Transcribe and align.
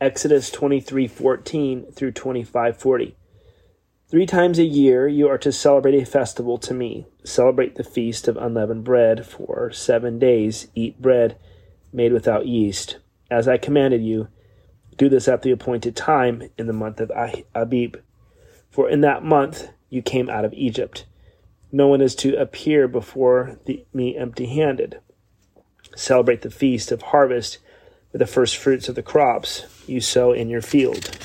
Exodus 0.00 0.50
23:14 0.50 1.92
through 1.92 2.12
25:40. 2.12 3.16
Three 4.08 4.24
times 4.24 4.58
a 4.58 4.64
year 4.64 5.06
you 5.06 5.28
are 5.28 5.36
to 5.36 5.52
celebrate 5.52 6.00
a 6.00 6.06
festival 6.06 6.56
to 6.58 6.72
me. 6.72 7.06
Celebrate 7.22 7.74
the 7.74 7.84
feast 7.84 8.26
of 8.26 8.38
unleavened 8.38 8.82
bread 8.82 9.26
for 9.26 9.70
seven 9.70 10.18
days. 10.18 10.68
Eat 10.74 11.02
bread 11.02 11.36
made 11.92 12.12
without 12.12 12.46
yeast. 12.46 12.96
As 13.30 13.46
I 13.46 13.58
commanded 13.58 14.02
you, 14.02 14.28
do 14.96 15.10
this 15.10 15.28
at 15.28 15.42
the 15.42 15.50
appointed 15.50 15.94
time 15.96 16.44
in 16.56 16.66
the 16.66 16.72
month 16.72 16.98
of 16.98 17.12
Abib. 17.54 17.98
For 18.70 18.88
in 18.88 19.02
that 19.02 19.22
month 19.22 19.68
you 19.90 20.00
came 20.00 20.30
out 20.30 20.46
of 20.46 20.54
Egypt. 20.54 21.04
No 21.70 21.88
one 21.88 22.00
is 22.00 22.14
to 22.16 22.40
appear 22.40 22.88
before 22.88 23.58
the, 23.66 23.84
me 23.92 24.16
empty 24.16 24.46
handed. 24.46 25.00
Celebrate 25.94 26.40
the 26.40 26.50
feast 26.50 26.90
of 26.90 27.02
harvest 27.02 27.58
the 28.12 28.26
first 28.26 28.56
fruits 28.56 28.88
of 28.88 28.94
the 28.94 29.02
crops 29.02 29.64
you 29.86 30.00
sow 30.00 30.32
in 30.32 30.48
your 30.48 30.62
field. 30.62 31.16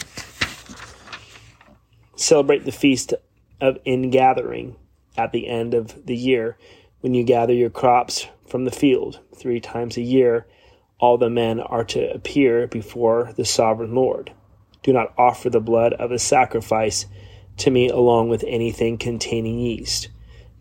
Celebrate 2.15 2.65
the 2.65 2.71
feast 2.71 3.13
of 3.59 3.79
ingathering 3.85 4.75
at 5.17 5.31
the 5.31 5.47
end 5.47 5.73
of 5.73 6.05
the 6.05 6.15
year 6.15 6.57
when 7.01 7.13
you 7.13 7.23
gather 7.23 7.53
your 7.53 7.69
crops 7.69 8.27
from 8.47 8.65
the 8.65 8.71
field 8.71 9.19
three 9.35 9.59
times 9.59 9.97
a 9.97 10.01
year. 10.01 10.45
All 10.99 11.17
the 11.17 11.29
men 11.29 11.59
are 11.59 11.83
to 11.85 12.13
appear 12.13 12.67
before 12.67 13.33
the 13.35 13.45
sovereign 13.45 13.95
lord. 13.95 14.31
Do 14.83 14.93
not 14.93 15.13
offer 15.17 15.49
the 15.49 15.59
blood 15.59 15.93
of 15.93 16.11
a 16.11 16.19
sacrifice 16.19 17.05
to 17.57 17.71
me 17.71 17.89
along 17.89 18.29
with 18.29 18.43
anything 18.47 18.97
containing 18.97 19.59
yeast. 19.59 20.09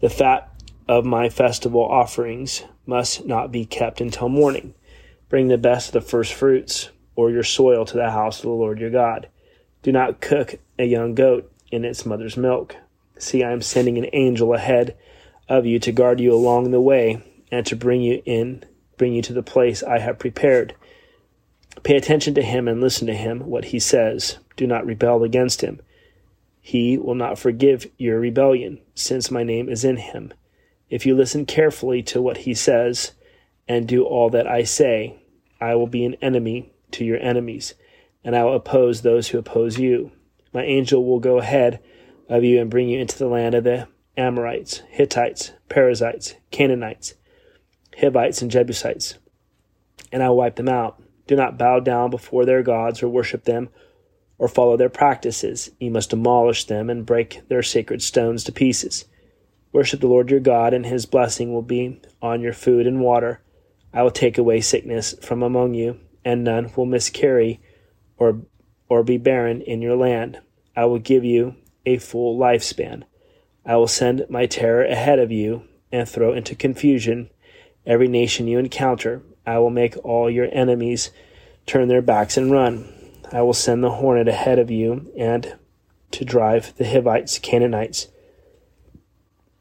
The 0.01 0.09
fat 0.09 0.51
of 0.89 1.05
my 1.05 1.29
festival 1.29 1.85
offerings 1.85 2.65
must 2.87 3.27
not 3.27 3.53
be 3.53 3.65
kept 3.65 4.01
until 4.01 4.29
morning 4.29 4.75
bring 5.29 5.49
the 5.49 5.59
best 5.59 5.89
of 5.89 5.93
the 5.95 6.01
first 6.01 6.33
fruits 6.33 6.91
or 7.17 7.31
your 7.31 7.43
soil 7.43 7.85
to 7.85 7.97
the 7.97 8.11
house 8.11 8.39
of 8.39 8.45
the 8.45 8.51
lord 8.51 8.79
your 8.79 8.91
god 8.91 9.29
do 9.85 9.93
not 9.93 10.23
cook 10.23 10.55
a 10.79 10.85
young 10.85 11.15
goat 11.15 11.53
in 11.71 11.85
its 11.85 12.07
mother's 12.07 12.39
milk. 12.39 12.75
See, 13.19 13.45
I 13.45 13.53
am 13.53 13.61
sending 13.61 13.99
an 13.99 14.09
angel 14.15 14.55
ahead 14.55 14.97
of 15.47 15.67
you 15.67 15.79
to 15.81 15.93
guard 15.93 16.21
you 16.21 16.33
along 16.33 16.71
the 16.71 16.81
way 16.81 17.23
and 17.53 17.67
to 17.67 17.77
bring 17.77 18.01
you 18.01 18.23
in, 18.25 18.65
bring 18.97 19.13
you 19.13 19.21
to 19.23 19.35
the 19.35 19.43
place 19.43 19.83
I 19.83 19.99
have 19.99 20.19
prepared. 20.19 20.75
Pay 21.83 21.97
attention 21.97 22.35
to 22.37 22.43
him 22.43 22.67
and 22.67 22.81
listen 22.81 23.07
to 23.09 23.15
him, 23.15 23.41
what 23.41 23.67
he 23.67 23.79
says. 23.79 24.39
Do 24.57 24.67
not 24.67 24.87
rebel 24.87 25.23
against 25.23 25.61
him. 25.61 25.81
He 26.63 26.97
will 26.97 27.15
not 27.15 27.39
forgive 27.39 27.87
your 27.99 28.19
rebellion, 28.19 28.81
since 28.95 29.31
my 29.31 29.43
name 29.43 29.69
is 29.69 29.85
in 29.85 29.99
him. 29.99 30.33
If 30.89 31.05
you 31.05 31.15
listen 31.15 31.45
carefully 31.45 32.03
to 32.05 32.23
what 32.23 32.39
he 32.39 32.55
says 32.55 33.13
and 33.67 33.89
do 33.89 34.05
all 34.05 34.31
that 34.31 34.47
I 34.47 34.65
say, 34.65 35.19
I 35.61 35.75
will 35.75 35.87
be 35.87 36.05
an 36.05 36.17
enemy 36.23 36.73
to 36.93 37.05
your 37.05 37.19
enemies 37.19 37.75
and 38.25 38.35
I 38.35 38.43
will 38.43 38.57
oppose 38.57 39.03
those 39.03 39.29
who 39.29 39.39
oppose 39.39 39.79
you. 39.79 40.11
My 40.53 40.65
angel 40.65 41.05
will 41.05 41.21
go 41.21 41.39
ahead 41.39 41.81
of 42.29 42.43
you 42.43 42.61
and 42.61 42.71
bring 42.71 42.89
you 42.89 42.99
into 42.99 43.19
the 43.19 43.29
land 43.29 43.55
of 43.55 43.65
the 43.65 43.87
Amorites, 44.17 44.83
Hittites, 44.89 45.53
Perizzites, 45.69 46.35
Canaanites, 46.51 47.15
Hivites, 48.01 48.41
and 48.41 48.51
Jebusites, 48.51 49.19
and 50.11 50.23
I 50.23 50.31
will 50.31 50.37
wipe 50.37 50.57
them 50.57 50.69
out. 50.69 51.03
Do 51.27 51.37
not 51.37 51.59
bow 51.59 51.81
down 51.81 52.11
before 52.11 52.45
their 52.45 52.63
gods 52.63 53.03
or 53.03 53.09
worship 53.09 53.45
them 53.45 53.69
or 54.39 54.49
follow 54.49 54.77
their 54.77 54.89
practices. 54.89 55.71
You 55.79 55.91
must 55.91 56.11
demolish 56.11 56.65
them 56.65 56.89
and 56.89 57.07
break 57.07 57.47
their 57.49 57.63
sacred 57.63 58.03
stones 58.03 58.45
to 58.45 58.53
pieces. 58.53 59.05
Worship 59.73 60.01
the 60.01 60.07
Lord 60.07 60.31
your 60.31 60.41
God, 60.41 60.73
and 60.73 60.87
his 60.87 61.07
blessing 61.07 61.53
will 61.53 61.63
be 61.63 62.01
on 62.23 62.41
your 62.41 62.53
food 62.53 62.87
and 62.87 63.01
water. 63.01 63.41
I 63.95 64.03
will 64.03 64.11
take 64.11 64.37
away 64.37 64.61
sickness 64.61 65.15
from 65.23 65.43
among 65.45 65.75
you, 65.75 66.01
and 66.25 66.43
none 66.43 66.73
will 66.77 66.85
miscarry 66.85 67.61
or, 68.19 68.41
or 68.89 69.05
be 69.05 69.19
barren 69.19 69.63
in 69.63 69.81
your 69.81 69.97
land. 69.97 70.41
I 70.77 70.87
will 70.87 70.99
give 70.99 71.25
you 71.25 71.55
a 71.87 71.99
full 71.99 72.37
lifespan. 72.37 73.05
I 73.65 73.77
will 73.77 73.87
send 73.87 74.27
my 74.29 74.47
terror 74.47 74.85
ahead 74.85 75.21
of 75.21 75.31
you 75.31 75.63
and 75.93 76.09
throw 76.09 76.33
into 76.33 76.57
confusion 76.57 77.31
every 77.87 78.09
nation 78.09 78.49
you 78.49 78.59
encounter. 78.59 79.23
I 79.47 79.59
will 79.59 79.71
make 79.71 79.97
all 80.05 80.29
your 80.29 80.49
enemies 80.51 81.13
turn 81.65 81.87
their 81.87 82.03
backs 82.03 82.37
and 82.37 82.51
run. 82.51 82.93
I 83.31 83.43
will 83.43 83.55
send 83.55 83.85
the 83.85 83.93
hornet 83.93 84.27
ahead 84.27 84.59
of 84.59 84.73
you 84.73 85.13
and 85.17 85.55
to 86.11 86.25
drive 86.25 86.75
the 86.77 86.89
Hivites, 86.89 87.39
Canaanites, 87.39 88.09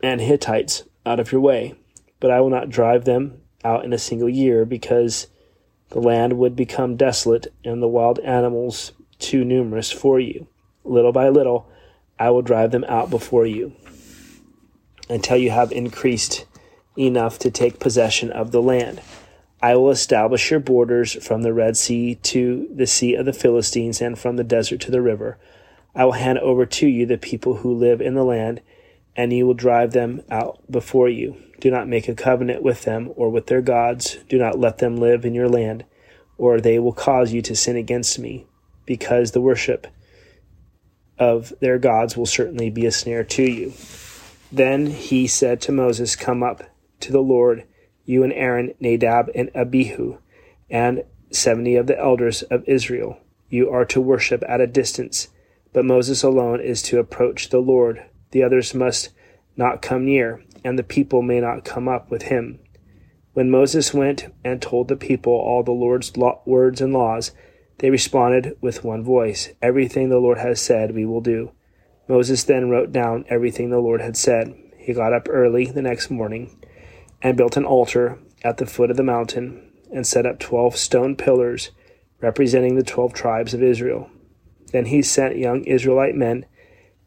and 0.02 0.22
Hittites 0.22 0.84
out 1.06 1.20
of 1.20 1.32
your 1.32 1.42
way. 1.42 1.76
But 2.20 2.32
I 2.32 2.42
will 2.42 2.50
not 2.50 2.70
drive 2.70 3.06
them 3.06 3.43
out 3.64 3.86
in 3.86 3.94
a 3.94 3.98
single 3.98 4.30
year 4.30 4.66
because 4.66 5.28
the 5.90 6.00
land 6.00 6.38
would 6.38 6.56
become 6.56 6.96
desolate 6.96 7.54
and 7.64 7.82
the 7.82 7.88
wild 7.88 8.20
animals 8.20 8.94
too 9.20 9.46
numerous 9.46 9.92
for 9.92 10.20
you. 10.20 10.48
Little 10.84 11.12
by 11.12 11.30
little, 11.30 11.70
I 12.20 12.30
will 12.30 12.42
drive 12.42 12.72
them 12.72 12.84
out 12.86 13.10
before 13.10 13.46
you 13.46 13.74
until 15.10 15.38
you 15.38 15.52
have 15.52 15.72
increased 15.72 16.46
enough 16.98 17.40
to 17.40 17.52
take 17.52 17.80
possession 17.80 18.32
of 18.32 18.52
the 18.52 18.62
land. 18.62 19.02
I 19.62 19.76
will 19.76 19.92
establish 19.92 20.52
your 20.52 20.60
borders 20.60 21.14
from 21.26 21.42
the 21.42 21.54
Red 21.54 21.78
Sea 21.78 22.16
to 22.16 22.68
the 22.74 22.88
Sea 22.88 23.16
of 23.16 23.26
the 23.26 23.34
Philistines 23.34 24.02
and 24.02 24.20
from 24.20 24.36
the 24.36 24.44
desert 24.44 24.82
to 24.82 24.92
the 24.92 25.02
river. 25.02 25.38
I 25.96 26.06
will 26.06 26.14
hand 26.14 26.40
over 26.40 26.66
to 26.66 26.88
you 26.88 27.06
the 27.06 27.18
people 27.18 27.58
who 27.58 27.74
live 27.74 28.02
in 28.02 28.14
the 28.14 28.26
land, 28.26 28.62
and 29.16 29.32
you 29.32 29.46
will 29.46 29.54
drive 29.54 29.92
them 29.92 30.22
out 30.30 30.60
before 30.70 31.10
you. 31.10 31.38
Do 31.60 31.72
not 31.72 31.88
make 31.88 32.08
a 32.08 32.16
covenant 32.16 32.64
with 32.64 32.84
them 32.84 33.12
or 33.16 33.30
with 33.30 33.48
their 33.48 33.62
gods. 33.62 34.18
Do 34.28 34.38
not 34.38 34.60
let 34.60 34.80
them 34.80 34.98
live 34.98 35.24
in 35.24 35.34
your 35.34 35.48
land, 35.48 35.86
or 36.38 36.60
they 36.60 36.80
will 36.80 36.94
cause 36.94 37.32
you 37.32 37.42
to 37.44 37.56
sin 37.56 37.78
against 37.78 38.20
me, 38.20 38.48
because 38.86 39.32
the 39.32 39.42
worship 39.42 39.88
of 41.20 41.54
their 41.62 41.78
gods 41.78 42.18
will 42.18 42.26
certainly 42.26 42.70
be 42.70 42.86
a 42.86 42.92
snare 42.92 43.24
to 43.24 43.44
you. 43.44 43.74
Then 44.52 44.88
he 44.88 45.28
said 45.28 45.62
to 45.62 45.72
Moses, 45.72 46.16
Come 46.16 46.44
up 46.44 46.64
to 47.00 47.12
the 47.12 47.22
Lord, 47.22 47.64
you 48.06 48.24
and 48.24 48.34
Aaron, 48.34 48.74
Nadab, 48.80 49.30
and 49.34 49.50
Abihu, 49.56 50.18
and 50.70 51.04
seventy 51.32 51.76
of 51.76 51.88
the 51.88 52.00
elders 52.00 52.42
of 52.44 52.64
Israel. 52.68 53.20
You 53.50 53.70
are 53.70 53.86
to 53.86 54.02
worship 54.02 54.44
at 54.48 54.62
a 54.62 54.68
distance, 54.68 55.30
but 55.72 55.86
Moses 55.86 56.24
alone 56.24 56.60
is 56.60 56.82
to 56.84 57.00
approach 57.00 57.50
the 57.50 57.60
Lord. 57.60 58.04
The 58.34 58.42
others 58.42 58.74
must 58.74 59.10
not 59.56 59.84
come 59.84 60.06
near 60.06 60.44
and 60.64 60.78
the 60.78 60.84
people 60.84 61.22
may 61.22 61.40
not 61.40 61.64
come 61.64 61.88
up 61.88 62.10
with 62.10 62.24
him. 62.24 62.60
When 63.34 63.52
Moses 63.52 63.94
went 63.94 64.34
and 64.44 64.60
told 64.60 64.88
the 64.88 64.96
people 64.96 65.34
all 65.34 65.62
the 65.62 65.72
Lord's 65.72 66.12
words 66.46 66.82
and 66.82 66.94
laws, 66.94 67.32
they 67.78 67.92
responded 67.92 68.58
with 68.60 68.84
one 68.84 69.04
voice, 69.04 69.50
Everything 69.62 70.10
the 70.10 70.18
Lord 70.18 70.40
has 70.40 70.60
said, 70.60 70.96
we 70.96 71.06
will 71.06 71.22
do. 71.22 71.52
Moses 72.08 72.44
then 72.44 72.70
wrote 72.70 72.92
down 72.92 73.26
everything 73.30 73.70
the 73.70 73.78
Lord 73.78 74.02
had 74.02 74.18
said. 74.18 74.56
He 74.78 74.94
got 74.94 75.14
up 75.14 75.28
early 75.30 75.68
the 75.68 75.84
next 75.84 76.10
morning 76.10 76.60
and 77.22 77.38
built 77.38 77.56
an 77.56 77.66
altar 77.66 78.18
at 78.44 78.58
the 78.58 78.66
foot 78.66 78.90
of 78.90 78.98
the 78.98 79.04
mountain 79.04 79.72
and 79.94 80.08
set 80.08 80.26
up 80.26 80.40
twelve 80.40 80.76
stone 80.76 81.16
pillars 81.16 81.70
representing 82.20 82.76
the 82.76 82.84
twelve 82.84 83.14
tribes 83.14 83.54
of 83.54 83.62
Israel. 83.62 84.10
Then 84.72 84.86
he 84.86 85.04
sent 85.04 85.38
young 85.38 85.64
Israelite 85.66 86.16
men, 86.16 86.46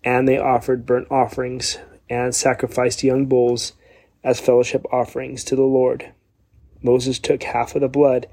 and 0.07 0.29
they 0.29 0.39
offered 0.39 0.87
burnt 0.87 1.11
offerings 1.11 1.79
and 2.09 2.33
sacrificed 2.33 3.03
young 3.03 3.27
bulls 3.27 3.73
as 4.23 4.39
fellowship 4.39 4.87
offerings 4.93 5.43
to 5.43 5.57
the 5.57 5.63
Lord. 5.63 6.13
Moses 6.81 7.19
took 7.19 7.43
half 7.43 7.75
of 7.75 7.81
the 7.81 7.89
blood 7.89 8.29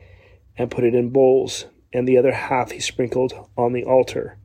and 0.55 0.69
put 0.69 0.83
it 0.83 0.93
in 0.93 1.09
bowls, 1.09 1.65
and 1.91 2.07
the 2.07 2.17
other 2.17 2.31
half 2.31 2.71
he 2.71 2.79
sprinkled 2.79 3.33
on 3.57 3.73
the 3.73 3.83
altar. 3.83 4.37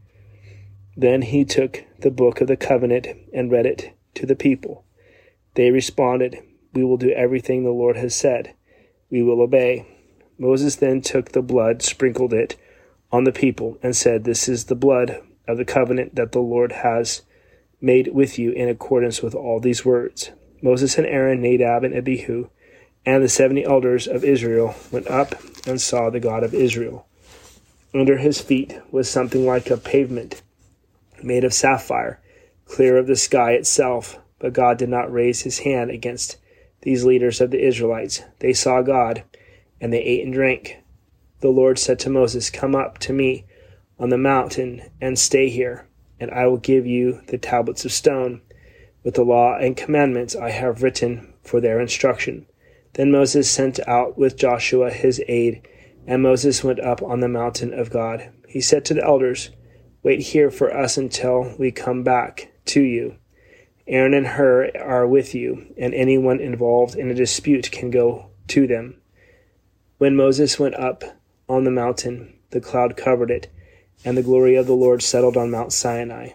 Then 0.96 1.20
he 1.20 1.44
took 1.44 1.84
the 1.98 2.10
book 2.10 2.40
of 2.40 2.48
the 2.48 2.56
covenant 2.56 3.06
and 3.34 3.50
read 3.50 3.66
it 3.66 3.94
to 4.14 4.24
the 4.24 4.34
people. 4.34 4.86
They 5.54 5.70
responded, 5.70 6.42
We 6.72 6.82
will 6.82 6.96
do 6.96 7.10
everything 7.10 7.62
the 7.62 7.70
Lord 7.70 7.98
has 7.98 8.14
said. 8.14 8.54
We 9.10 9.22
will 9.22 9.42
obey. 9.42 9.86
Moses 10.38 10.76
then 10.76 11.02
took 11.02 11.32
the 11.32 11.42
blood, 11.42 11.82
sprinkled 11.82 12.32
it 12.32 12.56
on 13.12 13.24
the 13.24 13.32
people, 13.32 13.78
and 13.82 13.94
said, 13.94 14.24
This 14.24 14.48
is 14.48 14.64
the 14.64 14.74
blood 14.74 15.20
of 15.48 15.56
the 15.56 15.64
covenant 15.64 16.14
that 16.14 16.30
the 16.30 16.40
Lord 16.40 16.70
has 16.70 17.22
made 17.80 18.08
with 18.14 18.38
you 18.38 18.52
in 18.52 18.68
accordance 18.68 19.22
with 19.22 19.34
all 19.34 19.58
these 19.58 19.84
words. 19.84 20.30
Moses 20.62 20.98
and 20.98 21.06
Aaron, 21.06 21.40
Nadab 21.40 21.84
and 21.84 21.94
Abihu, 21.94 22.48
and 23.06 23.22
the 23.24 23.28
seventy 23.28 23.64
elders 23.64 24.06
of 24.06 24.24
Israel 24.24 24.74
went 24.92 25.08
up 25.08 25.34
and 25.66 25.80
saw 25.80 26.10
the 26.10 26.20
God 26.20 26.44
of 26.44 26.54
Israel. 26.54 27.06
Under 27.94 28.18
his 28.18 28.40
feet 28.40 28.78
was 28.90 29.08
something 29.08 29.46
like 29.46 29.70
a 29.70 29.76
pavement 29.76 30.42
made 31.22 31.44
of 31.44 31.54
sapphire, 31.54 32.20
clear 32.66 32.98
of 32.98 33.06
the 33.06 33.16
sky 33.16 33.52
itself. 33.52 34.18
But 34.38 34.52
God 34.52 34.78
did 34.78 34.88
not 34.88 35.12
raise 35.12 35.42
his 35.42 35.60
hand 35.60 35.90
against 35.90 36.36
these 36.82 37.04
leaders 37.04 37.40
of 37.40 37.50
the 37.50 37.64
Israelites. 37.66 38.22
They 38.38 38.52
saw 38.52 38.82
God, 38.82 39.24
and 39.80 39.92
they 39.92 40.00
ate 40.00 40.24
and 40.24 40.32
drank. 40.32 40.78
The 41.40 41.48
Lord 41.48 41.78
said 41.78 41.98
to 42.00 42.10
Moses, 42.10 42.50
Come 42.50 42.74
up 42.74 42.98
to 42.98 43.12
me 43.12 43.46
on 43.98 44.10
the 44.10 44.18
mountain 44.18 44.82
and 45.00 45.18
stay 45.18 45.48
here 45.48 45.88
and 46.20 46.30
I 46.30 46.46
will 46.46 46.58
give 46.58 46.86
you 46.86 47.20
the 47.28 47.38
tablets 47.38 47.84
of 47.84 47.92
stone 47.92 48.40
with 49.04 49.14
the 49.14 49.24
law 49.24 49.56
and 49.56 49.76
commandments 49.76 50.34
I 50.34 50.50
have 50.50 50.82
written 50.82 51.32
for 51.42 51.60
their 51.60 51.80
instruction. 51.80 52.46
Then 52.94 53.10
Moses 53.10 53.50
sent 53.50 53.78
out 53.88 54.18
with 54.18 54.36
Joshua 54.36 54.90
his 54.90 55.22
aide 55.28 55.66
And 56.06 56.22
Moses 56.22 56.64
went 56.64 56.80
up 56.80 57.02
on 57.02 57.20
the 57.20 57.28
mountain 57.28 57.72
of 57.72 57.90
God. 57.90 58.30
He 58.48 58.60
said 58.60 58.84
to 58.86 58.94
the 58.94 59.04
elders, 59.04 59.50
Wait 60.02 60.20
here 60.20 60.50
for 60.50 60.74
us 60.74 60.96
until 60.96 61.54
we 61.58 61.70
come 61.70 62.02
back 62.02 62.50
to 62.66 62.80
you. 62.80 63.16
Aaron 63.86 64.14
and 64.14 64.26
Hur 64.26 64.70
are 64.80 65.06
with 65.06 65.34
you, 65.34 65.66
and 65.76 65.94
anyone 65.94 66.40
involved 66.40 66.94
in 66.94 67.10
a 67.10 67.14
dispute 67.14 67.70
can 67.70 67.90
go 67.90 68.30
to 68.48 68.66
them. 68.66 69.00
When 69.98 70.16
Moses 70.16 70.58
went 70.58 70.76
up 70.76 71.04
on 71.48 71.64
the 71.64 71.70
mountain, 71.70 72.38
the 72.50 72.60
cloud 72.60 72.96
covered 72.96 73.30
it, 73.30 73.50
and 74.04 74.16
the 74.16 74.22
glory 74.22 74.56
of 74.56 74.66
the 74.66 74.74
Lord 74.74 75.02
settled 75.02 75.36
on 75.36 75.50
Mount 75.50 75.72
Sinai. 75.72 76.30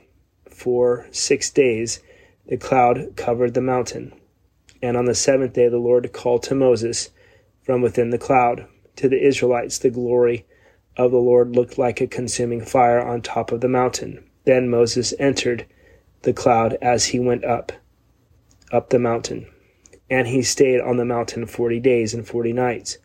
For 0.49 1.07
six 1.11 1.49
days 1.49 2.01
the 2.45 2.57
cloud 2.57 3.15
covered 3.15 3.53
the 3.53 3.61
mountain. 3.61 4.13
And 4.81 4.97
on 4.97 5.05
the 5.05 5.15
seventh 5.15 5.53
day 5.53 5.69
the 5.69 5.77
Lord 5.77 6.11
called 6.13 6.43
to 6.43 6.55
Moses 6.55 7.09
from 7.63 7.81
within 7.81 8.09
the 8.09 8.17
cloud. 8.17 8.67
To 8.97 9.09
the 9.09 9.25
Israelites 9.25 9.79
the 9.79 9.89
glory 9.89 10.45
of 10.97 11.11
the 11.11 11.17
Lord 11.17 11.55
looked 11.55 11.77
like 11.77 12.01
a 12.01 12.07
consuming 12.07 12.63
fire 12.63 13.01
on 13.01 13.21
top 13.21 13.51
of 13.51 13.61
the 13.61 13.69
mountain. 13.69 14.23
Then 14.45 14.69
Moses 14.69 15.13
entered 15.17 15.65
the 16.23 16.33
cloud 16.33 16.77
as 16.81 17.05
he 17.05 17.19
went 17.19 17.43
up, 17.43 17.71
up 18.71 18.89
the 18.89 18.99
mountain. 18.99 19.47
And 20.09 20.27
he 20.27 20.43
stayed 20.43 20.81
on 20.81 20.97
the 20.97 21.05
mountain 21.05 21.47
forty 21.47 21.79
days 21.79 22.13
and 22.13 22.27
forty 22.27 22.53
nights. 22.53 22.97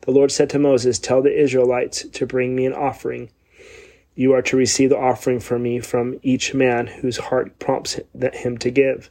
The 0.00 0.10
Lord 0.10 0.32
said 0.32 0.50
to 0.50 0.58
Moses, 0.58 0.98
Tell 0.98 1.22
the 1.22 1.38
Israelites 1.38 2.06
to 2.08 2.26
bring 2.26 2.56
me 2.56 2.64
an 2.66 2.72
offering. 2.72 3.30
You 4.18 4.32
are 4.32 4.42
to 4.42 4.56
receive 4.56 4.90
the 4.90 4.98
offering 4.98 5.38
from 5.38 5.62
me 5.62 5.78
from 5.78 6.18
each 6.24 6.52
man 6.52 6.88
whose 6.88 7.18
heart 7.18 7.56
prompts 7.60 8.00
him 8.32 8.58
to 8.58 8.68
give. 8.68 9.10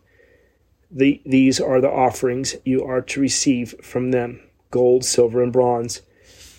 The, 0.92 1.22
these 1.26 1.62
are 1.62 1.80
the 1.80 1.90
offerings 1.90 2.58
you 2.66 2.84
are 2.84 3.02
to 3.04 3.22
receive 3.22 3.74
from 3.82 4.12
them 4.12 4.42
gold, 4.70 5.06
silver, 5.06 5.42
and 5.42 5.54
bronze, 5.54 6.02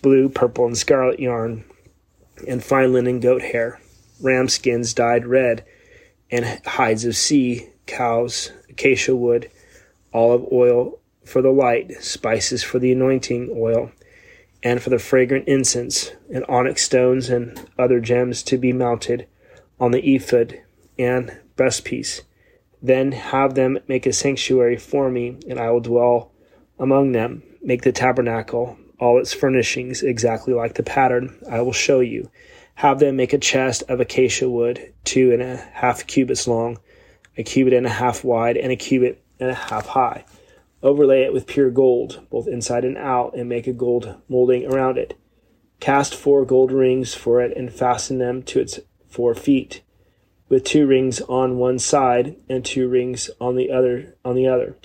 blue, 0.01 0.31
purple, 0.31 0.65
and 0.65 0.79
scarlet 0.79 1.21
yarn, 1.21 1.63
and 2.49 2.65
fine 2.65 2.95
linen 2.95 3.21
goat 3.21 3.43
hair, 3.43 3.83
ram 4.19 4.49
skins 4.49 4.95
dyed 4.95 5.27
red, 5.27 5.63
and 6.31 6.63
hides 6.65 7.05
of 7.05 7.17
sea, 7.17 7.69
cows, 7.85 8.51
acacia 8.71 9.15
wood, 9.15 9.51
olive 10.15 10.47
oil 10.51 10.99
for 11.23 11.43
the 11.43 11.53
light, 11.53 12.03
spices 12.03 12.63
for 12.63 12.79
the 12.79 12.93
anointing 12.93 13.51
oil, 13.55 13.93
and 14.63 14.83
for 14.83 14.91
the 14.91 14.99
fragrant 14.99 15.47
incense, 15.47 16.13
and 16.33 16.45
onyx 16.49 16.83
stones 16.83 17.29
and 17.29 17.69
other 17.79 18.01
gems 18.01 18.43
to 18.43 18.59
be 18.59 18.73
mounted 18.73 19.27
on 19.79 19.93
the 19.93 20.15
ephod 20.15 20.59
and 20.99 21.39
breastpiece. 21.57 22.23
Then 22.83 23.13
have 23.13 23.55
them 23.55 23.79
make 23.89 24.07
a 24.07 24.13
sanctuary 24.13 24.77
for 24.77 25.11
me, 25.11 25.37
and 25.49 25.59
I 25.59 25.71
will 25.71 25.81
dwell 25.81 26.33
among 26.79 27.13
them. 27.13 27.43
Make 27.63 27.83
the 27.83 27.93
tabernacle, 27.93 28.77
all 29.01 29.19
its 29.19 29.33
furnishings, 29.33 30.03
exactly 30.03 30.55
like 30.55 30.75
the 30.75 30.83
pattern 30.83 31.37
I 31.51 31.61
will 31.61 31.73
show 31.73 32.01
you. 32.01 32.31
Have 32.77 33.01
them 33.01 33.17
make 33.17 33.33
a 33.33 33.39
chest 33.39 33.83
of 33.89 34.01
acacia 34.01 34.49
wood, 34.49 34.93
two 35.05 35.33
and 35.33 35.43
a 35.43 35.57
half 35.57 36.07
cubits 36.07 36.47
long, 36.47 36.79
a 37.37 37.43
cubit 37.43 37.73
and 37.73 37.87
a 37.87 37.91
half 37.91 38.23
wide, 38.25 38.57
and 38.57 38.71
a 38.71 38.77
cubit 38.77 39.23
and 39.41 39.51
a 39.51 39.55
half 39.55 39.87
high 39.87 40.25
Overlay 40.83 41.23
it 41.23 41.33
with 41.33 41.47
pure 41.47 41.71
gold, 41.71 42.27
both 42.31 42.47
inside 42.47 42.85
and 42.85 42.97
out, 42.97 43.35
and 43.37 43.49
make 43.49 43.67
a 43.67 43.73
gold 43.73 44.17
molding 44.29 44.65
around 44.67 44.97
it. 44.97 45.19
Cast 45.81 46.15
four 46.15 46.45
gold 46.45 46.73
rings 46.73 47.15
for 47.15 47.41
it 47.41 47.57
and 47.57 47.73
fasten 47.73 48.19
them 48.19 48.43
to 48.45 48.61
its 48.61 48.81
four 49.09 49.35
feet, 49.35 49.83
with 50.49 50.65
two 50.65 50.87
rings 50.87 51.21
on 51.23 51.57
one 51.57 51.79
side 51.79 52.37
and 52.49 52.65
two 52.65 52.89
rings 52.89 53.31
on 53.41 53.57
the 53.57 53.71
other 53.71 54.17
on 54.25 54.37
the 54.37 54.47
other. 54.47 54.77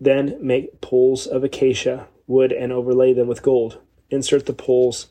Then 0.00 0.36
make 0.40 0.80
poles 0.80 1.26
of 1.26 1.44
acacia 1.44 2.08
wood 2.26 2.52
and 2.52 2.72
overlay 2.72 3.12
them 3.12 3.28
with 3.28 3.42
gold. 3.42 3.80
Insert 4.10 4.46
the 4.46 4.52
poles 4.52 5.08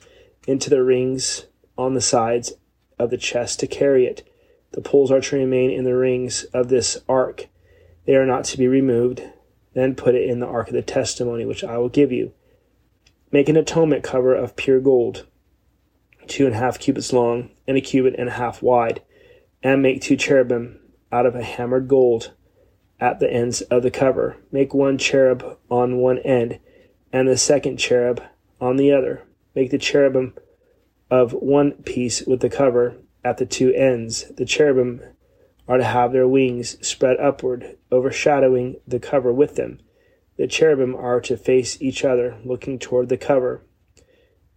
into 0.47 0.69
the 0.69 0.83
rings 0.83 1.45
on 1.77 1.93
the 1.93 2.01
sides 2.01 2.53
of 2.99 3.09
the 3.09 3.17
chest 3.17 3.59
to 3.61 3.67
carry 3.67 4.05
it. 4.05 4.27
The 4.71 4.81
poles 4.81 5.11
are 5.11 5.21
to 5.21 5.35
remain 5.35 5.71
in 5.71 5.83
the 5.83 5.95
rings 5.95 6.43
of 6.45 6.69
this 6.69 6.97
ark. 7.07 7.47
They 8.05 8.15
are 8.15 8.25
not 8.25 8.45
to 8.45 8.57
be 8.57 8.67
removed. 8.67 9.23
Then 9.73 9.95
put 9.95 10.15
it 10.15 10.29
in 10.29 10.39
the 10.39 10.47
ark 10.47 10.67
of 10.67 10.73
the 10.73 10.81
testimony, 10.81 11.45
which 11.45 11.63
I 11.63 11.77
will 11.77 11.89
give 11.89 12.11
you. 12.11 12.33
Make 13.31 13.47
an 13.47 13.55
atonement 13.55 14.03
cover 14.03 14.35
of 14.35 14.55
pure 14.55 14.81
gold, 14.81 15.25
two 16.27 16.45
and 16.45 16.55
a 16.55 16.57
half 16.57 16.79
cubits 16.79 17.13
long, 17.13 17.51
and 17.67 17.77
a 17.77 17.81
cubit 17.81 18.15
and 18.17 18.29
a 18.29 18.33
half 18.33 18.61
wide, 18.61 19.01
and 19.63 19.81
make 19.81 20.01
two 20.01 20.17
cherubim 20.17 20.79
out 21.11 21.25
of 21.25 21.35
a 21.35 21.43
hammered 21.43 21.87
gold 21.87 22.33
at 22.99 23.19
the 23.19 23.31
ends 23.31 23.61
of 23.61 23.83
the 23.83 23.91
cover. 23.91 24.37
Make 24.51 24.73
one 24.73 24.97
cherub 24.97 25.57
on 25.69 25.97
one 25.97 26.19
end, 26.19 26.59
and 27.13 27.27
the 27.27 27.37
second 27.37 27.77
cherub 27.77 28.21
on 28.59 28.75
the 28.75 28.91
other. 28.91 29.23
Make 29.55 29.71
the 29.71 29.77
cherubim 29.77 30.33
of 31.09 31.33
one 31.33 31.71
piece 31.83 32.21
with 32.21 32.41
the 32.41 32.49
cover 32.49 32.95
at 33.23 33.37
the 33.37 33.45
two 33.45 33.73
ends. 33.73 34.25
The 34.35 34.45
cherubim 34.45 35.01
are 35.67 35.77
to 35.77 35.83
have 35.83 36.11
their 36.11 36.27
wings 36.27 36.77
spread 36.85 37.17
upward, 37.19 37.77
overshadowing 37.91 38.77
the 38.87 38.99
cover 38.99 39.31
with 39.31 39.55
them. 39.55 39.79
The 40.37 40.47
cherubim 40.47 40.95
are 40.95 41.21
to 41.21 41.37
face 41.37 41.81
each 41.81 42.03
other, 42.03 42.37
looking 42.43 42.79
toward 42.79 43.09
the 43.09 43.17
cover. 43.17 43.61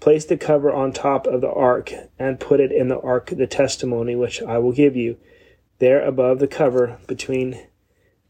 Place 0.01 0.25
the 0.25 0.37
cover 0.37 0.73
on 0.73 0.93
top 0.93 1.27
of 1.27 1.41
the 1.41 1.51
ark, 1.51 1.93
and 2.19 2.41
put 2.41 2.61
it 2.61 2.73
in 2.73 2.89
the 2.89 3.01
ark 3.01 3.33
of 3.33 3.39
the 3.39 3.47
testimony 3.47 4.17
which 4.17 4.43
I 4.43 4.59
will 4.59 4.73
give 4.73 4.97
you. 4.97 5.19
There 5.79 6.03
above 6.05 6.39
the 6.39 6.49
cover, 6.49 6.99
between 7.07 7.67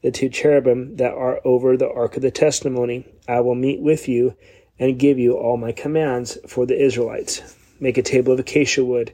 the 0.03 0.11
two 0.11 0.29
cherubim 0.29 0.97
that 0.97 1.13
are 1.13 1.41
over 1.45 1.77
the 1.77 1.91
ark 1.91 2.17
of 2.17 2.23
the 2.23 2.31
testimony, 2.31 3.07
I 3.27 3.41
will 3.41 3.55
meet 3.55 3.81
with 3.81 4.09
you 4.09 4.37
and 4.79 4.99
give 4.99 5.19
you 5.19 5.33
all 5.35 5.57
my 5.57 5.73
commands 5.73 6.37
for 6.47 6.67
the 6.67 6.81
Israelites. 6.81 7.57
Make 7.81 7.99
a 7.99 8.03
table 8.03 8.33
of 8.33 8.41
acacia 8.41 8.85
wood, 8.85 9.13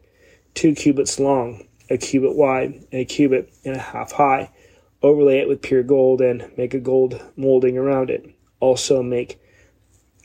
two 0.55 0.75
cubits 0.75 1.21
long, 1.21 1.67
a 1.91 1.99
cubit 1.99 2.37
wide, 2.37 2.87
and 2.93 3.01
a 3.01 3.05
cubit 3.05 3.53
and 3.65 3.77
a 3.77 3.81
half 3.81 4.13
high 4.13 4.51
overlay 5.03 5.39
it 5.39 5.49
with 5.49 5.63
pure 5.63 5.83
gold 5.83 6.21
and 6.21 6.51
make 6.57 6.75
a 6.75 6.81
gold 6.81 7.21
molding 7.37 7.77
around 7.77 8.11
it. 8.11 8.25
Also 8.61 9.03
make 9.03 9.41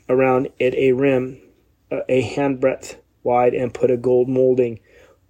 around 0.08 0.48
it 0.58 0.74
a 0.74 0.92
rim 0.92 1.40
a 1.90 2.22
handbreadth 2.22 2.96
wide 3.22 3.54
and 3.54 3.72
put 3.72 3.90
a 3.90 3.96
gold 3.96 4.28
molding 4.28 4.80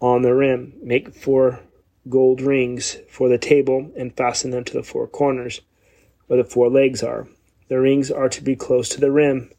on 0.00 0.22
the 0.22 0.34
rim. 0.34 0.72
Make 0.82 1.14
four 1.14 1.60
gold 2.08 2.40
rings 2.40 2.98
for 3.08 3.28
the 3.28 3.38
table 3.38 3.90
and 3.96 4.16
fasten 4.16 4.50
them 4.50 4.64
to 4.64 4.72
the 4.72 4.82
four 4.82 5.06
corners 5.06 5.60
where 6.26 6.42
the 6.42 6.48
four 6.48 6.68
legs 6.68 7.02
are. 7.02 7.28
The 7.68 7.80
rings 7.80 8.10
are 8.10 8.28
to 8.28 8.42
be 8.42 8.56
close 8.56 8.88
to 8.90 9.00
the 9.00 9.10
rim 9.10 9.50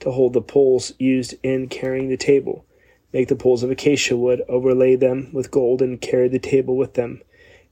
to 0.00 0.10
hold 0.10 0.32
the 0.32 0.40
poles 0.40 0.92
used 0.98 1.34
in 1.42 1.68
carrying 1.68 2.08
the 2.08 2.16
table. 2.16 2.64
Make 3.12 3.28
the 3.28 3.36
poles 3.36 3.62
of 3.62 3.70
acacia 3.70 4.16
wood, 4.16 4.42
overlay 4.48 4.96
them 4.96 5.30
with 5.32 5.50
gold, 5.50 5.80
and 5.80 6.00
carry 6.00 6.28
the 6.28 6.38
table 6.38 6.76
with 6.76 6.94
them 6.94 7.22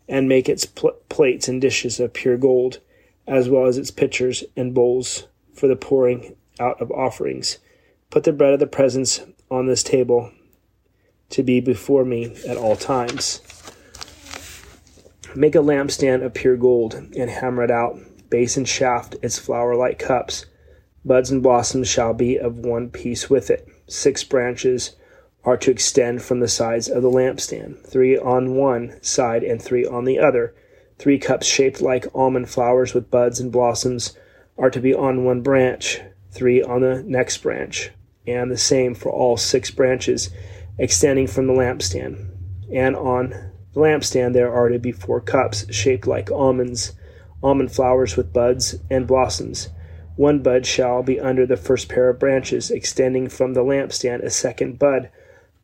and 0.08 0.28
make 0.28 0.49
its 0.49 0.64
pl- 0.64 0.97
plates 1.08 1.49
and 1.49 1.61
dishes 1.61 1.99
of 1.99 2.12
pure 2.12 2.37
gold, 2.37 2.80
as 3.26 3.49
well 3.49 3.66
as 3.66 3.78
its 3.78 3.90
pitchers 3.90 4.44
and 4.56 4.75
bowls 4.75 5.26
for 5.54 5.66
the 5.66 5.76
pouring 5.76 6.37
out 6.61 6.80
of 6.80 6.90
offerings. 6.92 7.58
Put 8.11 8.25
the 8.25 8.32
bread 8.32 8.52
of 8.52 8.61
the 8.61 8.66
presence 8.66 9.20
on 9.50 9.66
this 9.66 9.82
table 9.82 10.30
to 11.30 11.42
be 11.42 11.61
before 11.61 12.04
me 12.04 12.37
at 12.47 12.56
all 12.56 12.76
times. 12.76 13.40
Make 15.35 15.54
a 15.54 15.58
lampstand 15.58 16.25
of 16.25 16.35
pure 16.35 16.56
gold 16.56 16.94
and 16.94 17.30
hammer 17.30 17.64
it 17.64 17.70
out, 17.70 17.99
base 18.30 18.56
and 18.56 18.68
shaft, 18.68 19.16
its 19.23 19.38
flower 19.38 19.75
like 19.75 19.99
cups. 19.99 20.47
Buds 21.04 21.30
and 21.30 21.42
blossoms 21.42 21.88
shall 21.88 22.14
be 22.14 22.37
of 22.37 22.58
one 22.58 22.88
piece 22.88 23.28
with 23.28 23.50
it. 23.50 23.68
Six 23.88 24.23
branches 24.23 24.94
are 25.44 25.56
to 25.58 25.70
extend 25.70 26.22
from 26.22 26.40
the 26.40 26.48
sides 26.48 26.88
of 26.88 27.02
the 27.02 27.10
lampstand, 27.10 27.86
three 27.86 28.16
on 28.16 28.54
one 28.54 28.98
side 29.02 29.42
and 29.42 29.60
three 29.60 29.84
on 29.84 30.04
the 30.04 30.18
other. 30.18 30.54
Three 30.98 31.18
cups 31.18 31.46
shaped 31.46 31.80
like 31.80 32.06
almond 32.14 32.48
flowers 32.48 32.94
with 32.94 33.10
buds 33.10 33.40
and 33.40 33.52
blossoms 33.52 34.16
are 34.56 34.70
to 34.70 34.80
be 34.80 34.94
on 34.94 35.24
one 35.24 35.42
branch, 35.42 36.00
three 36.30 36.62
on 36.62 36.80
the 36.80 37.02
next 37.02 37.38
branch, 37.38 37.90
and 38.26 38.50
the 38.50 38.56
same 38.56 38.94
for 38.94 39.10
all 39.10 39.36
six 39.36 39.70
branches 39.70 40.30
extending 40.78 41.26
from 41.26 41.46
the 41.46 41.52
lampstand. 41.52 42.30
And 42.72 42.96
on 42.96 43.30
the 43.74 43.80
lampstand 43.80 44.32
there 44.32 44.52
are 44.52 44.68
to 44.68 44.78
be 44.78 44.92
four 44.92 45.20
cups 45.20 45.72
shaped 45.74 46.06
like 46.06 46.30
almonds, 46.30 46.92
almond 47.42 47.72
flowers 47.72 48.16
with 48.16 48.32
buds 48.32 48.76
and 48.88 49.06
blossoms. 49.06 49.68
One 50.16 50.42
bud 50.42 50.64
shall 50.64 51.02
be 51.02 51.20
under 51.20 51.44
the 51.44 51.56
first 51.56 51.88
pair 51.88 52.08
of 52.08 52.20
branches, 52.20 52.70
extending 52.70 53.28
from 53.28 53.52
the 53.52 53.64
lampstand 53.64 54.22
a 54.22 54.30
second 54.30 54.78
bud 54.78 55.10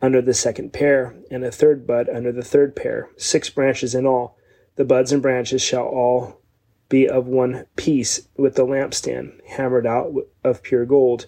under 0.03 0.23
the 0.23 0.35
second 0.35 0.73
pair, 0.73 1.15
and 1.31 1.45
a 1.45 1.51
third 1.51 1.87
bud 1.87 2.09
under 2.09 2.33
the 2.33 2.43
third 2.43 2.75
pair, 2.75 3.11
six 3.17 3.51
branches 3.51 3.95
in 3.95 4.07
all. 4.07 4.37
The 4.77 4.85
buds 4.85 5.13
and 5.13 5.21
branches 5.21 5.63
shall 5.63 5.85
all 5.85 6.41
be 6.89 7.09
of 7.09 7.27
one 7.27 7.67
piece 7.77 8.29
with 8.37 8.55
the 8.55 8.67
lampstand, 8.67 9.41
hammered 9.47 9.87
out 9.87 10.13
of 10.43 10.63
pure 10.63 10.87
gold. 10.87 11.27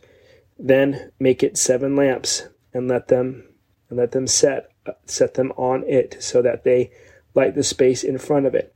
Then 0.59 1.13
make 1.19 1.43
it 1.43 1.59
seven 1.59 1.95
lamps, 1.97 2.49
and 2.73 2.89
let 2.89 3.09
them 3.09 3.49
and 3.89 3.99
let 3.99 4.13
them 4.13 4.27
set 4.27 4.71
set 5.05 5.35
them 5.35 5.53
on 5.57 5.85
it, 5.85 6.17
so 6.21 6.43
that 6.43 6.65
they 6.65 6.91
light 7.35 7.55
the 7.55 7.63
space 7.63 8.03
in 8.03 8.19
front 8.19 8.47
of 8.47 8.55
it. 8.55 8.75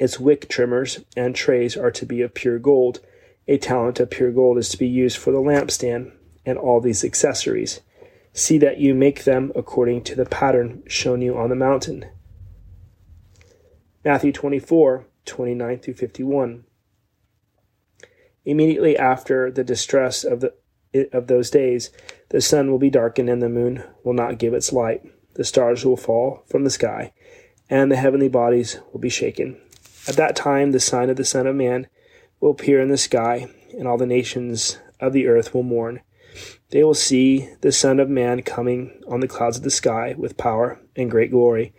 Its 0.00 0.18
wick 0.18 0.48
trimmers 0.48 1.04
and 1.16 1.34
trays 1.34 1.76
are 1.76 1.90
to 1.90 2.06
be 2.06 2.22
of 2.22 2.34
pure 2.34 2.58
gold. 2.58 3.00
A 3.46 3.58
talent 3.58 4.00
of 4.00 4.10
pure 4.10 4.32
gold 4.32 4.58
is 4.58 4.68
to 4.70 4.78
be 4.78 4.88
used 4.88 5.18
for 5.18 5.32
the 5.32 5.38
lampstand 5.38 6.12
and 6.44 6.58
all 6.58 6.80
these 6.80 7.04
accessories. 7.04 7.80
See 8.32 8.58
that 8.58 8.78
you 8.78 8.94
make 8.94 9.24
them 9.24 9.52
according 9.54 10.04
to 10.04 10.14
the 10.14 10.24
pattern 10.24 10.82
shown 10.86 11.20
you 11.20 11.36
on 11.36 11.50
the 11.50 11.56
mountain. 11.56 12.06
Matthew 14.04 14.32
24, 14.32 15.06
29 15.24 15.78
through 15.78 15.94
51. 15.94 16.64
Immediately 18.44 18.96
after 18.96 19.50
the 19.50 19.62
distress 19.62 20.24
of 20.24 20.40
the 20.40 20.54
of 21.12 21.26
those 21.26 21.50
days, 21.50 21.90
the 22.28 22.40
sun 22.40 22.70
will 22.70 22.78
be 22.78 22.90
darkened 22.90 23.30
and 23.30 23.42
the 23.42 23.48
moon 23.48 23.82
will 24.04 24.12
not 24.12 24.38
give 24.38 24.52
its 24.52 24.72
light. 24.72 25.02
The 25.34 25.44
stars 25.44 25.84
will 25.84 25.96
fall 25.96 26.42
from 26.46 26.64
the 26.64 26.70
sky, 26.70 27.12
and 27.70 27.90
the 27.90 27.96
heavenly 27.96 28.28
bodies 28.28 28.78
will 28.92 29.00
be 29.00 29.08
shaken. 29.08 29.58
At 30.06 30.16
that 30.16 30.36
time, 30.36 30.72
the 30.72 30.80
sign 30.80 31.08
of 31.08 31.16
the 31.16 31.24
Son 31.24 31.46
of 31.46 31.56
Man 31.56 31.86
will 32.40 32.50
appear 32.50 32.80
in 32.80 32.88
the 32.88 32.98
sky, 32.98 33.48
and 33.78 33.88
all 33.88 33.96
the 33.96 34.06
nations 34.06 34.78
of 35.00 35.12
the 35.12 35.26
earth 35.28 35.54
will 35.54 35.62
mourn. 35.62 36.00
They 36.70 36.82
will 36.82 36.94
see 36.94 37.48
the 37.60 37.72
Son 37.72 38.00
of 38.00 38.08
Man 38.08 38.42
coming 38.42 39.02
on 39.08 39.20
the 39.20 39.28
clouds 39.28 39.58
of 39.58 39.62
the 39.62 39.70
sky 39.70 40.14
with 40.16 40.36
power 40.36 40.80
and 40.96 41.10
great 41.10 41.30
glory, 41.30 41.72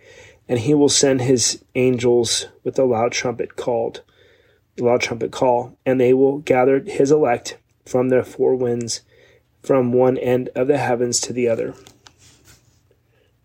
and 0.48 0.58
he 0.58 0.74
will 0.74 0.88
send 0.88 1.22
his 1.22 1.64
angels 1.74 2.46
with 2.62 2.78
a 2.78 2.84
loud 2.84 3.12
trumpet 3.12 3.56
called, 3.56 4.02
loud 4.78 5.00
trumpet 5.00 5.32
call, 5.32 5.76
and 5.84 6.00
they 6.00 6.14
will 6.14 6.38
gather 6.38 6.80
his 6.80 7.10
elect 7.10 7.58
from 7.84 8.08
the 8.08 8.22
four 8.22 8.54
winds, 8.54 9.02
from 9.62 9.92
one 9.92 10.18
end 10.18 10.50
of 10.54 10.68
the 10.68 10.78
heavens 10.78 11.20
to 11.20 11.32
the 11.32 11.48
other. 11.48 11.74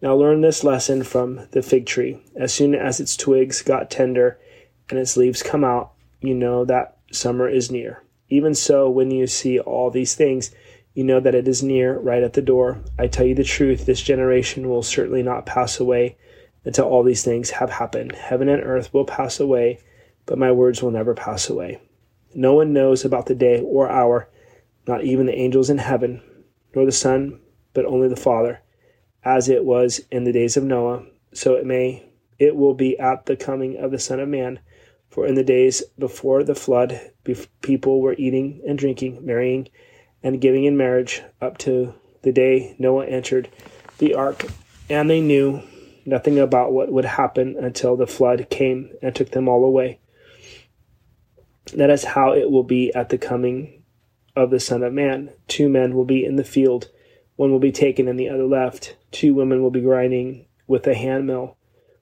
Now 0.01 0.15
learn 0.15 0.41
this 0.41 0.63
lesson 0.63 1.03
from 1.03 1.47
the 1.51 1.61
fig 1.61 1.85
tree. 1.85 2.21
As 2.35 2.53
soon 2.53 2.73
as 2.73 2.99
its 2.99 3.17
twigs 3.17 3.61
got 3.61 3.91
tender 3.91 4.39
and 4.89 4.97
its 4.97 5.17
leaves 5.17 5.43
come 5.43 5.63
out, 5.63 5.91
you 6.21 6.33
know 6.33 6.63
that 6.65 6.97
summer 7.11 7.49
is 7.49 7.71
near. 7.71 8.03
Even 8.29 8.53
so, 8.53 8.89
when 8.89 9.11
you 9.11 9.27
see 9.27 9.59
all 9.59 9.89
these 9.89 10.15
things, 10.15 10.51
you 10.93 11.03
know 11.03 11.19
that 11.19 11.35
it 11.35 11.47
is 11.47 11.63
near, 11.63 11.97
right 11.99 12.23
at 12.23 12.33
the 12.33 12.41
door. 12.41 12.83
I 12.97 13.07
tell 13.07 13.25
you 13.25 13.35
the 13.35 13.43
truth, 13.43 13.85
this 13.85 14.01
generation 14.01 14.69
will 14.69 14.83
certainly 14.83 15.23
not 15.23 15.45
pass 15.45 15.79
away 15.79 16.17
until 16.65 16.85
all 16.85 17.03
these 17.03 17.23
things 17.23 17.51
have 17.51 17.69
happened. 17.69 18.13
Heaven 18.13 18.49
and 18.49 18.63
earth 18.63 18.93
will 18.93 19.05
pass 19.05 19.39
away, 19.39 19.79
but 20.25 20.37
my 20.37 20.51
words 20.51 20.81
will 20.81 20.91
never 20.91 21.13
pass 21.13 21.49
away. 21.49 21.81
No 22.33 22.53
one 22.53 22.73
knows 22.73 23.05
about 23.05 23.27
the 23.27 23.35
day 23.35 23.61
or 23.61 23.89
hour, 23.89 24.29
not 24.87 25.03
even 25.03 25.25
the 25.25 25.37
angels 25.37 25.69
in 25.69 25.77
heaven, 25.77 26.21
nor 26.75 26.85
the 26.85 26.91
Son, 26.91 27.39
but 27.73 27.85
only 27.85 28.07
the 28.07 28.15
Father. 28.15 28.61
As 29.23 29.49
it 29.49 29.65
was 29.65 30.01
in 30.11 30.23
the 30.23 30.31
days 30.31 30.57
of 30.57 30.63
Noah, 30.63 31.05
so 31.33 31.55
it 31.55 31.65
may 31.65 32.09
it 32.37 32.55
will 32.55 32.73
be 32.73 32.97
at 32.97 33.25
the 33.25 33.35
coming 33.35 33.77
of 33.77 33.91
the 33.91 33.99
Son 33.99 34.19
of 34.19 34.29
Man. 34.29 34.59
For 35.09 35.25
in 35.25 35.35
the 35.35 35.43
days 35.43 35.83
before 35.97 36.43
the 36.43 36.55
flood, 36.55 37.11
people 37.61 37.99
were 37.99 38.15
eating 38.17 38.61
and 38.67 38.77
drinking, 38.77 39.25
marrying 39.25 39.67
and 40.23 40.41
giving 40.41 40.65
in 40.65 40.77
marriage, 40.77 41.21
up 41.41 41.57
to 41.59 41.93
the 42.21 42.31
day 42.31 42.75
Noah 42.79 43.05
entered 43.05 43.49
the 43.97 44.13
ark, 44.13 44.45
and 44.89 45.09
they 45.09 45.21
knew 45.21 45.61
nothing 46.05 46.39
about 46.39 46.71
what 46.71 46.91
would 46.91 47.05
happen 47.05 47.55
until 47.57 47.95
the 47.95 48.07
flood 48.07 48.47
came 48.49 48.91
and 49.01 49.15
took 49.15 49.31
them 49.31 49.47
all 49.47 49.63
away. 49.63 49.99
That 51.73 51.89
is 51.89 52.03
how 52.03 52.33
it 52.33 52.49
will 52.49 52.63
be 52.63 52.93
at 52.93 53.09
the 53.09 53.17
coming 53.17 53.83
of 54.35 54.49
the 54.49 54.59
Son 54.59 54.83
of 54.83 54.93
Man. 54.93 55.31
Two 55.47 55.69
men 55.69 55.93
will 55.93 56.05
be 56.05 56.25
in 56.25 56.35
the 56.35 56.43
field, 56.43 56.89
one 57.35 57.51
will 57.51 57.59
be 57.59 57.71
taken 57.71 58.07
and 58.07 58.19
the 58.19 58.29
other 58.29 58.45
left. 58.45 58.95
Two 59.11 59.33
women 59.33 59.61
will 59.61 59.71
be 59.71 59.81
grinding 59.81 60.47
with 60.67 60.85
a 60.87 60.93
handmill 60.93 61.57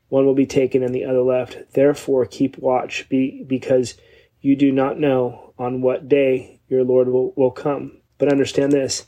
one 0.09 0.25
will 0.25 0.35
be 0.35 0.45
taken 0.45 0.83
and 0.83 0.95
the 0.95 1.05
other 1.05 1.21
left. 1.21 1.73
Therefore, 1.73 2.25
keep 2.25 2.57
watch, 2.57 3.07
be, 3.09 3.43
because 3.47 3.95
you 4.41 4.55
do 4.55 4.71
not 4.71 4.99
know 4.99 5.53
on 5.57 5.81
what 5.81 6.07
day 6.07 6.61
your 6.69 6.83
Lord 6.83 7.09
will, 7.09 7.33
will 7.35 7.51
come. 7.51 7.97
But 8.17 8.31
understand 8.31 8.71
this 8.71 9.05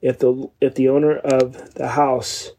if 0.00 0.18
the, 0.18 0.50
if 0.60 0.74
the 0.74 0.88
owner 0.88 1.16
of 1.16 1.74
the 1.74 1.88
house 1.88 2.52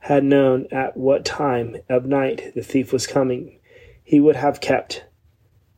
had 0.00 0.24
known 0.24 0.66
at 0.70 0.96
what 0.96 1.24
time 1.24 1.76
of 1.88 2.06
night 2.06 2.54
the 2.54 2.62
thief 2.62 2.92
was 2.92 3.06
coming, 3.06 3.58
he 4.04 4.20
would 4.20 4.36
have 4.36 4.60
kept 4.60 5.04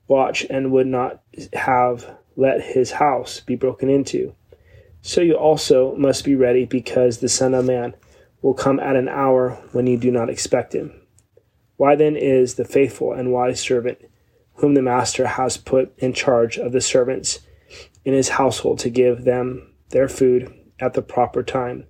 watch 0.07 0.47
and 0.51 0.73
would 0.73 0.87
not 0.87 1.23
have 1.53 2.19
let 2.37 2.63
his 2.63 2.93
house 2.93 3.41
be 3.41 3.57
broken 3.57 3.89
into. 3.89 4.35
So 5.01 5.21
you 5.21 5.35
also 5.35 5.95
must 5.97 6.25
be 6.25 6.35
ready, 6.35 6.65
because 6.65 7.19
the 7.19 7.29
Son 7.29 7.55
of 7.55 7.65
Man 7.65 7.95
will 8.43 8.55
come 8.55 8.81
at 8.81 8.97
an 8.97 9.09
hour 9.09 9.51
when 9.73 9.87
you 9.87 9.97
do 9.97 10.11
not 10.11 10.29
expect 10.29 10.75
him. 10.75 11.01
Why 11.77 11.95
then 11.95 12.17
is 12.17 12.55
the 12.55 12.65
faithful 12.65 13.13
and 13.13 13.33
wise 13.33 13.61
servant, 13.61 13.99
whom 14.55 14.75
the 14.75 14.83
master 14.83 15.27
has 15.27 15.57
put 15.57 15.97
in 15.99 16.13
charge 16.13 16.59
of 16.59 16.73
the 16.73 16.81
servants 16.81 17.41
in 18.09 18.15
his 18.15 18.31
household 18.31 18.79
to 18.79 18.89
give 18.89 19.25
them 19.25 19.71
their 19.91 20.09
food 20.09 20.51
at 20.81 20.95
the 20.95 21.03
proper 21.03 21.43
time? 21.43 21.85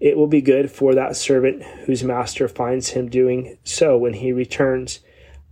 It 0.00 0.16
will 0.16 0.26
be 0.26 0.40
good 0.40 0.70
for 0.70 0.94
that 0.94 1.14
servant 1.14 1.62
whose 1.84 2.02
master 2.02 2.48
finds 2.48 2.88
him 2.88 3.10
doing 3.10 3.58
so 3.62 3.98
when 3.98 4.14
he 4.14 4.32
returns. 4.32 5.00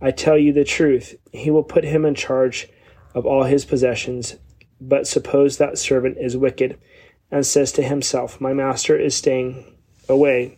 I 0.01 0.09
tell 0.09 0.39
you 0.39 0.53
the 0.53 0.63
truth, 0.63 1.15
he 1.31 1.51
will 1.51 1.61
put 1.61 1.83
him 1.83 2.03
in 2.03 2.15
charge 2.15 2.67
of 3.13 3.27
all 3.27 3.43
his 3.43 3.63
possessions. 3.63 4.37
But 4.81 5.05
suppose 5.05 5.57
that 5.57 5.77
servant 5.77 6.17
is 6.19 6.35
wicked 6.35 6.79
and 7.29 7.45
says 7.45 7.71
to 7.73 7.83
himself, 7.83 8.41
My 8.41 8.53
master 8.53 8.97
is 8.97 9.15
staying 9.15 9.77
away 10.09 10.57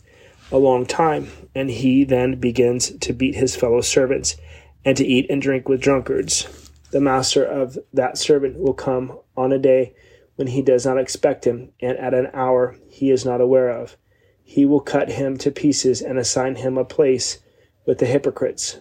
a 0.53 0.57
long 0.57 0.85
time, 0.85 1.27
and 1.53 1.69
he 1.69 2.05
then 2.05 2.39
begins 2.39 2.97
to 2.99 3.11
beat 3.11 3.35
his 3.35 3.57
fellow 3.57 3.81
servants 3.81 4.37
and 4.85 4.95
to 4.95 5.05
eat 5.05 5.25
and 5.29 5.41
drink 5.41 5.67
with 5.67 5.81
drunkards. 5.81 6.62
The 6.93 7.01
master 7.01 7.43
of 7.43 7.79
that 7.91 8.19
servant 8.19 8.59
will 8.59 8.75
come 8.75 9.17
on 9.35 9.51
a 9.51 9.57
day 9.57 9.95
when 10.35 10.49
he 10.49 10.61
does 10.61 10.85
not 10.85 10.99
expect 10.99 11.43
him, 11.43 11.71
and 11.79 11.97
at 11.97 12.13
an 12.13 12.29
hour 12.35 12.75
he 12.87 13.09
is 13.09 13.25
not 13.25 13.41
aware 13.41 13.69
of. 13.69 13.97
He 14.43 14.63
will 14.63 14.79
cut 14.79 15.09
him 15.09 15.35
to 15.37 15.49
pieces 15.49 16.03
and 16.03 16.19
assign 16.19 16.57
him 16.57 16.77
a 16.77 16.85
place 16.85 17.39
with 17.87 17.97
the 17.97 18.05
hypocrites, 18.05 18.79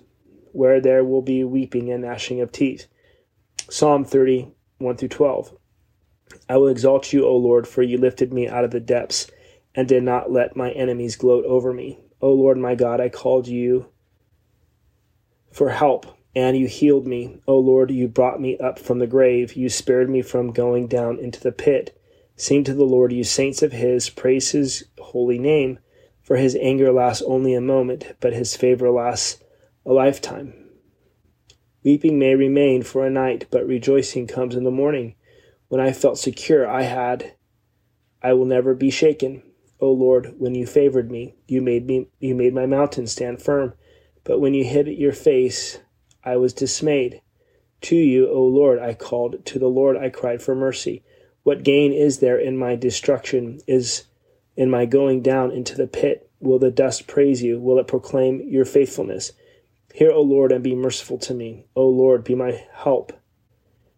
where 0.53 0.79
there 0.79 1.03
will 1.03 1.23
be 1.23 1.43
weeping 1.43 1.91
and 1.91 2.03
gnashing 2.03 2.43
of 2.43 2.53
teeth. 2.53 2.87
Psalm 3.71 4.05
30, 4.05 4.53
1 4.77 4.97
through 4.99 5.09
12. 5.09 5.57
I 6.51 6.59
will 6.59 6.69
exalt 6.69 7.15
you, 7.15 7.25
O 7.25 7.35
Lord, 7.35 7.67
for 7.67 7.83
you 7.83 7.97
lifted 7.97 8.31
me 8.31 8.47
out 8.47 8.65
of 8.65 8.73
the 8.73 8.81
depths 8.81 9.31
and 9.75 9.89
did 9.89 10.03
not 10.03 10.31
let 10.31 10.55
my 10.55 10.71
enemies 10.73 11.17
gloat 11.17 11.47
over 11.47 11.73
me. 11.73 11.99
O 12.21 12.31
Lord 12.35 12.59
my 12.59 12.75
God, 12.75 13.01
I 13.01 13.09
called 13.09 13.49
you 13.49 13.87
for 15.51 15.71
help, 15.71 16.15
and 16.35 16.57
you 16.57 16.67
healed 16.67 17.07
me. 17.07 17.41
O 17.47 17.59
Lord, 17.59 17.91
you 17.91 18.09
brought 18.09 18.41
me 18.41 18.57
up 18.59 18.79
from 18.79 18.99
the 18.99 19.07
grave. 19.07 19.55
You 19.55 19.69
spared 19.69 20.09
me 20.09 20.23
from 20.23 20.53
going 20.53 20.87
down 20.87 21.19
into 21.19 21.41
the 21.41 21.53
pit. 21.53 21.99
Sing 22.37 22.65
to 22.65 22.75
the 22.75 22.85
Lord, 22.85 23.13
you 23.13 23.25
saints 23.25 23.63
of 23.63 23.73
his, 23.73 24.09
praise 24.09 24.51
his 24.51 24.85
holy 24.99 25.39
name, 25.39 25.79
for 26.23 26.37
his 26.37 26.57
anger 26.57 26.91
lasts 26.91 27.23
only 27.27 27.55
a 27.55 27.61
moment, 27.61 28.17
but 28.21 28.33
his 28.33 28.57
favor 28.57 28.91
lasts 28.91 29.43
a 29.85 29.93
lifetime. 29.93 30.55
Weeping 31.85 32.19
may 32.19 32.35
remain 32.35 32.83
for 32.83 33.05
a 33.05 33.11
night, 33.11 33.47
but 33.51 33.67
rejoicing 33.67 34.27
comes 34.27 34.55
in 34.55 34.65
the 34.65 34.71
morning. 34.71 35.15
When 35.69 35.81
I 35.81 35.93
felt 35.93 36.19
secure, 36.19 36.69
I 36.69 36.83
had, 36.83 37.35
I 38.23 38.33
will 38.35 38.47
never 38.47 38.75
be 38.75 38.91
shaken. 38.91 39.43
O 39.81 39.91
Lord, 39.91 40.35
when 40.39 40.55
you 40.55 40.65
favored 40.65 41.11
me, 41.11 41.35
you 41.49 41.61
made 41.61 41.87
me 41.87 42.09
you 42.21 42.37
made 42.37 42.55
my 42.55 42.67
mountain 42.67 43.09
stand 43.09 43.43
firm. 43.43 43.75
But 44.23 44.39
when 44.39 44.55
you 44.55 44.65
hid 44.65 44.87
your 44.87 45.13
face, 45.13 45.81
I 46.25 46.37
was 46.37 46.53
dismayed. 46.53 47.21
To 47.83 47.97
you, 47.97 48.31
O 48.31 48.45
Lord, 48.45 48.79
I 48.79 48.95
called, 48.95 49.45
to 49.47 49.59
the 49.59 49.69
Lord 49.69 49.97
I 49.97 50.09
cried 50.09 50.41
for 50.41 50.55
mercy. 50.55 51.03
What 51.43 51.65
gain 51.65 51.93
is 51.93 52.21
there 52.21 52.39
in 52.39 52.57
my 52.57 52.77
destruction? 52.77 53.61
Is 53.67 54.05
in 54.57 54.71
my 54.71 54.87
going 54.87 55.23
down 55.23 55.51
into 55.51 55.77
the 55.77 55.89
pit? 55.89 56.31
Will 56.41 56.59
the 56.59 56.71
dust 56.71 57.07
praise 57.07 57.43
you? 57.43 57.59
Will 57.59 57.79
it 57.79 57.89
proclaim 57.89 58.41
your 58.49 58.65
faithfulness? 58.65 59.33
Hear, 59.95 60.13
O 60.13 60.23
Lord, 60.23 60.53
and 60.53 60.63
be 60.63 60.75
merciful 60.75 61.19
to 61.19 61.35
me. 61.35 61.67
O 61.75 61.87
Lord, 61.89 62.25
be 62.25 62.35
my 62.35 62.65
help. 62.73 63.13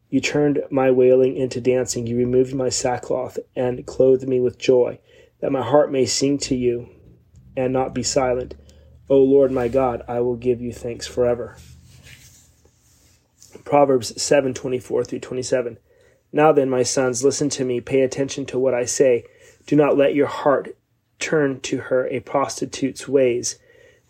You 0.09 0.21
turned 0.21 0.63
my 0.71 0.91
wailing 0.91 1.37
into 1.37 1.61
dancing. 1.61 2.07
You 2.07 2.17
removed 2.17 2.55
my 2.55 2.69
sackcloth 2.69 3.39
and 3.55 3.87
clothed 3.87 4.29
me 4.29 4.41
with 4.41 4.59
joy 4.59 4.99
that 5.41 5.53
my 5.53 5.63
heart 5.63 5.93
may 5.93 6.07
sing 6.07 6.39
to 6.39 6.55
you 6.55 6.89
and 7.55 7.73
not 7.73 7.95
be 7.95 8.03
silent. 8.03 8.55
O 9.11 9.19
Lord 9.19 9.53
my 9.53 9.69
God, 9.69 10.03
I 10.09 10.21
will 10.21 10.37
give 10.37 10.63
you 10.63 10.73
thanks 10.73 11.07
forever. 11.07 11.59
Proverbs 13.65 14.13
7:24 14.21 15.05
through 15.05 15.21
27. 15.21 15.79
Now 16.33 16.53
then, 16.53 16.69
my 16.69 16.83
sons, 16.83 17.25
listen 17.25 17.49
to 17.51 17.65
me, 17.65 17.81
pay 17.81 18.03
attention 18.03 18.45
to 18.47 18.59
what 18.59 18.75
I 18.75 18.85
say. 18.85 19.25
Do 19.67 19.77
not 19.77 19.97
let 19.97 20.15
your 20.15 20.27
heart 20.27 20.77
turn 21.19 21.61
to 21.61 21.79
her 21.79 22.07
a 22.09 22.21
prostitute's 22.21 23.09
ways 23.09 23.59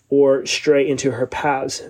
or 0.09 0.45
stray 0.47 0.89
into 0.89 1.13
her 1.13 1.27
paths. 1.27 1.83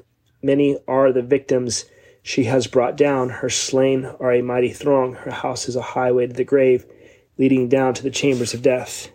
Many 0.42 0.78
are 0.86 1.12
the 1.12 1.22
victims 1.22 1.86
she 2.22 2.44
has 2.44 2.66
brought 2.66 2.96
down. 2.96 3.28
Her 3.28 3.50
slain 3.50 4.06
are 4.18 4.32
a 4.32 4.42
mighty 4.42 4.72
throng. 4.72 5.14
Her 5.14 5.30
house 5.30 5.68
is 5.68 5.76
a 5.76 5.82
highway 5.82 6.26
to 6.26 6.32
the 6.32 6.44
grave, 6.44 6.86
leading 7.38 7.68
down 7.68 7.94
to 7.94 8.02
the 8.02 8.10
chambers 8.10 8.54
of 8.54 8.62
death. 8.62 9.08